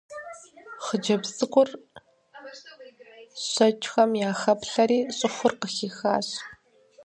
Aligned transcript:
Хъыджэбз 0.85 1.29
цӀыкӀур 1.37 1.69
щэкӀхэм 3.47 4.11
яхэплъэри 4.29 4.99
щӀыхур 5.17 5.53
къыхихащ. 5.59 6.27